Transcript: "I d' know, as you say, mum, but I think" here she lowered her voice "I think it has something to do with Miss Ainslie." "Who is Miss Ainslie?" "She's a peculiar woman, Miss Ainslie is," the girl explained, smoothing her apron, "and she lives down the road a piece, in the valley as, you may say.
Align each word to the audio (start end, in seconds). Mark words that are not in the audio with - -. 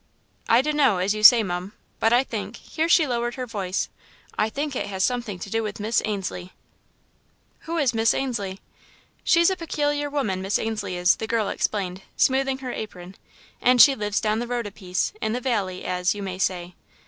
"I 0.49 0.63
d' 0.63 0.73
know, 0.73 0.97
as 0.97 1.13
you 1.13 1.21
say, 1.21 1.43
mum, 1.43 1.73
but 1.99 2.11
I 2.11 2.23
think" 2.23 2.55
here 2.73 2.89
she 2.89 3.05
lowered 3.05 3.35
her 3.35 3.45
voice 3.45 3.87
"I 4.35 4.49
think 4.49 4.75
it 4.75 4.87
has 4.87 5.03
something 5.03 5.37
to 5.37 5.47
do 5.51 5.61
with 5.61 5.79
Miss 5.79 6.01
Ainslie." 6.05 6.53
"Who 7.69 7.77
is 7.77 7.93
Miss 7.93 8.15
Ainslie?" 8.15 8.61
"She's 9.23 9.51
a 9.51 9.55
peculiar 9.55 10.09
woman, 10.09 10.41
Miss 10.41 10.57
Ainslie 10.57 10.97
is," 10.97 11.17
the 11.17 11.27
girl 11.27 11.49
explained, 11.49 12.01
smoothing 12.17 12.57
her 12.65 12.71
apron, 12.73 13.15
"and 13.61 13.79
she 13.79 13.93
lives 13.93 14.19
down 14.19 14.39
the 14.39 14.47
road 14.47 14.65
a 14.65 14.71
piece, 14.71 15.13
in 15.21 15.33
the 15.33 15.39
valley 15.39 15.85
as, 15.85 16.15
you 16.15 16.23
may 16.23 16.39
say. 16.39 16.73